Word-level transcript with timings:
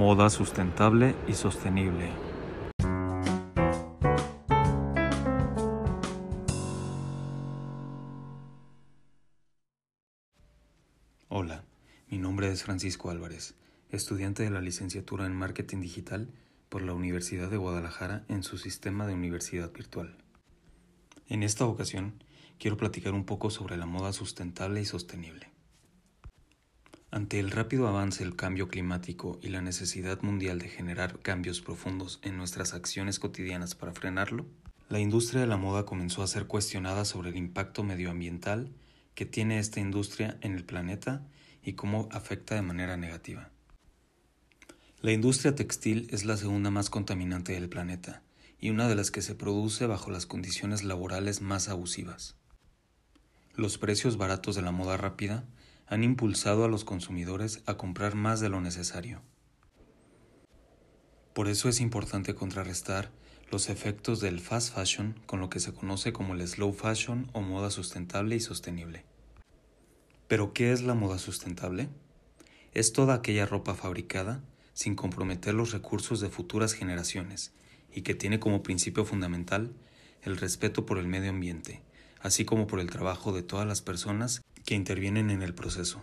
Moda 0.00 0.30
sustentable 0.30 1.14
y 1.28 1.34
sostenible. 1.34 2.10
Hola, 11.28 11.64
mi 12.08 12.16
nombre 12.16 12.50
es 12.50 12.62
Francisco 12.62 13.10
Álvarez, 13.10 13.56
estudiante 13.90 14.42
de 14.42 14.48
la 14.48 14.62
licenciatura 14.62 15.26
en 15.26 15.34
Marketing 15.34 15.82
Digital 15.82 16.30
por 16.70 16.80
la 16.80 16.94
Universidad 16.94 17.50
de 17.50 17.58
Guadalajara 17.58 18.24
en 18.28 18.42
su 18.42 18.56
sistema 18.56 19.06
de 19.06 19.12
universidad 19.12 19.70
virtual. 19.70 20.16
En 21.28 21.42
esta 21.42 21.66
ocasión, 21.66 22.24
quiero 22.58 22.78
platicar 22.78 23.12
un 23.12 23.26
poco 23.26 23.50
sobre 23.50 23.76
la 23.76 23.84
moda 23.84 24.14
sustentable 24.14 24.80
y 24.80 24.86
sostenible. 24.86 25.59
Ante 27.12 27.40
el 27.40 27.50
rápido 27.50 27.88
avance 27.88 28.22
del 28.22 28.36
cambio 28.36 28.68
climático 28.68 29.40
y 29.42 29.48
la 29.48 29.60
necesidad 29.60 30.22
mundial 30.22 30.60
de 30.60 30.68
generar 30.68 31.18
cambios 31.18 31.60
profundos 31.60 32.20
en 32.22 32.36
nuestras 32.36 32.72
acciones 32.72 33.18
cotidianas 33.18 33.74
para 33.74 33.92
frenarlo, 33.92 34.46
la 34.88 35.00
industria 35.00 35.40
de 35.40 35.48
la 35.48 35.56
moda 35.56 35.84
comenzó 35.84 36.22
a 36.22 36.28
ser 36.28 36.46
cuestionada 36.46 37.04
sobre 37.04 37.30
el 37.30 37.36
impacto 37.36 37.82
medioambiental 37.82 38.72
que 39.16 39.26
tiene 39.26 39.58
esta 39.58 39.80
industria 39.80 40.38
en 40.40 40.54
el 40.54 40.64
planeta 40.64 41.26
y 41.64 41.72
cómo 41.72 42.08
afecta 42.12 42.54
de 42.54 42.62
manera 42.62 42.96
negativa. 42.96 43.50
La 45.02 45.10
industria 45.10 45.56
textil 45.56 46.06
es 46.10 46.24
la 46.24 46.36
segunda 46.36 46.70
más 46.70 46.90
contaminante 46.90 47.54
del 47.54 47.68
planeta 47.68 48.22
y 48.60 48.70
una 48.70 48.86
de 48.86 48.94
las 48.94 49.10
que 49.10 49.22
se 49.22 49.34
produce 49.34 49.86
bajo 49.86 50.12
las 50.12 50.26
condiciones 50.26 50.84
laborales 50.84 51.40
más 51.40 51.68
abusivas. 51.68 52.36
Los 53.56 53.78
precios 53.78 54.16
baratos 54.16 54.54
de 54.54 54.62
la 54.62 54.70
moda 54.70 54.96
rápida 54.96 55.44
han 55.90 56.04
impulsado 56.04 56.64
a 56.64 56.68
los 56.68 56.84
consumidores 56.84 57.62
a 57.66 57.74
comprar 57.74 58.14
más 58.14 58.38
de 58.38 58.48
lo 58.48 58.60
necesario. 58.60 59.22
Por 61.34 61.48
eso 61.48 61.68
es 61.68 61.80
importante 61.80 62.36
contrarrestar 62.36 63.10
los 63.50 63.68
efectos 63.68 64.20
del 64.20 64.38
fast 64.38 64.72
fashion 64.72 65.20
con 65.26 65.40
lo 65.40 65.50
que 65.50 65.58
se 65.58 65.74
conoce 65.74 66.12
como 66.12 66.34
el 66.34 66.46
slow 66.46 66.72
fashion 66.72 67.28
o 67.32 67.40
moda 67.40 67.70
sustentable 67.70 68.36
y 68.36 68.40
sostenible. 68.40 69.04
¿Pero 70.28 70.52
qué 70.52 70.70
es 70.70 70.82
la 70.82 70.94
moda 70.94 71.18
sustentable? 71.18 71.88
Es 72.72 72.92
toda 72.92 73.14
aquella 73.14 73.44
ropa 73.44 73.74
fabricada 73.74 74.44
sin 74.72 74.94
comprometer 74.94 75.54
los 75.54 75.72
recursos 75.72 76.20
de 76.20 76.30
futuras 76.30 76.72
generaciones 76.72 77.52
y 77.92 78.02
que 78.02 78.14
tiene 78.14 78.38
como 78.38 78.62
principio 78.62 79.04
fundamental 79.04 79.74
el 80.22 80.36
respeto 80.36 80.86
por 80.86 80.98
el 80.98 81.08
medio 81.08 81.30
ambiente, 81.30 81.82
así 82.20 82.44
como 82.44 82.66
por 82.66 82.80
el 82.80 82.90
trabajo 82.90 83.32
de 83.32 83.42
todas 83.42 83.66
las 83.66 83.82
personas 83.82 84.42
que 84.64 84.74
intervienen 84.74 85.30
en 85.30 85.42
el 85.42 85.54
proceso. 85.54 86.02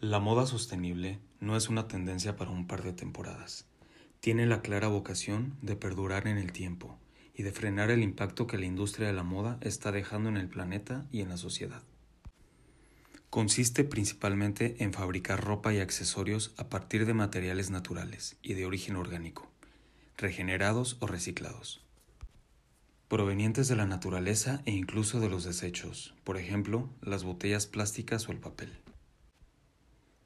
La 0.00 0.20
moda 0.20 0.46
sostenible 0.46 1.18
no 1.40 1.56
es 1.56 1.68
una 1.68 1.88
tendencia 1.88 2.36
para 2.36 2.50
un 2.50 2.66
par 2.66 2.82
de 2.82 2.92
temporadas. 2.92 3.66
Tiene 4.20 4.46
la 4.46 4.60
clara 4.60 4.88
vocación 4.88 5.56
de 5.62 5.76
perdurar 5.76 6.28
en 6.28 6.38
el 6.38 6.52
tiempo 6.52 6.98
y 7.34 7.42
de 7.42 7.52
frenar 7.52 7.90
el 7.90 8.02
impacto 8.02 8.46
que 8.46 8.58
la 8.58 8.66
industria 8.66 9.06
de 9.06 9.12
la 9.12 9.22
moda 9.22 9.58
está 9.60 9.92
dejando 9.92 10.28
en 10.28 10.36
el 10.36 10.48
planeta 10.48 11.06
y 11.10 11.20
en 11.20 11.30
la 11.30 11.36
sociedad. 11.36 11.82
Consiste 13.30 13.82
principalmente 13.82 14.76
en 14.84 14.92
fabricar 14.92 15.42
ropa 15.42 15.74
y 15.74 15.80
accesorios 15.80 16.52
a 16.56 16.68
partir 16.68 17.06
de 17.06 17.14
materiales 17.14 17.70
naturales 17.70 18.36
y 18.42 18.54
de 18.54 18.66
origen 18.66 18.94
orgánico, 18.94 19.50
regenerados 20.16 20.96
o 21.00 21.06
reciclados 21.08 21.84
provenientes 23.08 23.68
de 23.68 23.76
la 23.76 23.86
naturaleza 23.86 24.62
e 24.64 24.72
incluso 24.72 25.20
de 25.20 25.28
los 25.28 25.44
desechos, 25.44 26.14
por 26.24 26.36
ejemplo, 26.36 26.90
las 27.02 27.22
botellas 27.24 27.66
plásticas 27.66 28.28
o 28.28 28.32
el 28.32 28.38
papel. 28.38 28.72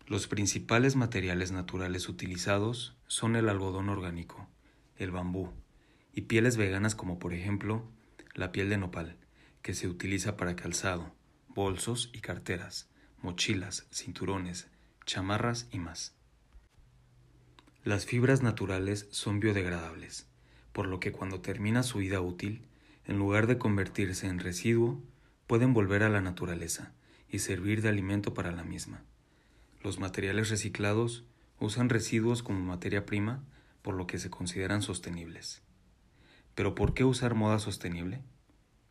Los 0.07 0.27
principales 0.27 0.97
materiales 0.97 1.53
naturales 1.53 2.09
utilizados 2.09 2.97
son 3.09 3.37
el 3.37 3.49
algodón 3.49 3.89
orgánico, 3.89 4.49
el 4.97 5.11
bambú 5.11 5.51
y 6.13 6.23
pieles 6.23 6.57
veganas 6.57 6.95
como 6.95 7.19
por 7.19 7.35
ejemplo 7.35 7.85
la 8.35 8.53
piel 8.53 8.71
de 8.71 8.79
nopal, 8.79 9.17
que 9.61 9.75
se 9.75 9.89
utiliza 9.89 10.37
para 10.37 10.57
calzado, 10.57 11.13
bolsos 11.49 12.11
y 12.15 12.21
carteras, 12.21 12.89
mochilas, 13.21 13.87
cinturones, 13.93 14.69
chamarras 15.05 15.69
y 15.73 15.79
más. 15.79 16.15
Las 17.85 18.07
fibras 18.07 18.43
naturales 18.43 19.09
son 19.11 19.41
biodegradables, 19.41 20.27
por 20.73 20.87
lo 20.87 21.01
que 21.01 21.13
cuando 21.13 21.41
termina 21.41 21.83
su 21.83 21.99
vida 21.99 22.21
útil 22.21 22.63
en 23.05 23.19
lugar 23.19 23.47
de 23.47 23.59
convertirse 23.59 24.27
en 24.27 24.39
residuo, 24.39 25.03
pueden 25.47 25.73
volver 25.73 26.03
a 26.03 26.09
la 26.09 26.21
naturaleza 26.21 26.93
y 27.29 27.41
servir 27.41 27.83
de 27.83 27.89
alimento 27.89 28.35
para 28.35 28.53
la 28.53 28.65
misma. 28.65 29.03
Los 29.83 29.99
materiales 29.99 30.51
reciclados 30.51 31.25
usan 31.59 31.89
residuos 31.89 32.43
como 32.43 32.61
materia 32.61 33.07
prima, 33.07 33.43
por 33.83 33.95
lo 33.95 34.07
que 34.07 34.19
se 34.19 34.31
consideran 34.31 34.83
sostenibles. 34.83 35.63
¿Pero 36.55 36.75
por 36.75 36.93
qué 36.95 37.05
usar 37.05 37.35
moda 37.35 37.59
sostenible? 37.59 38.23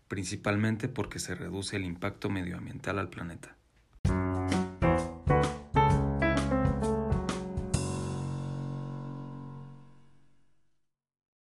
Principalmente 0.07 0.87
porque 0.87 1.19
se 1.19 1.35
reduce 1.35 1.75
el 1.75 1.85
impacto 1.85 2.29
medioambiental 2.29 2.97
al 2.97 3.09
planeta. 3.09 3.57